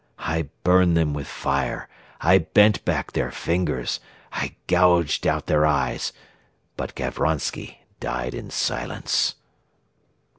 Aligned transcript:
I 0.25 0.49
burned 0.63 0.97
them 0.97 1.13
with 1.13 1.27
fire; 1.27 1.87
I 2.21 2.39
bent 2.39 2.83
back 2.85 3.11
their 3.13 3.29
fingers; 3.29 3.99
I 4.33 4.55
gouged 4.65 5.27
out 5.27 5.45
their 5.45 5.63
eyes; 5.63 6.11
but 6.75 6.95
Gavronsky 6.95 7.81
died 7.99 8.33
in 8.33 8.49
silence." 8.49 9.35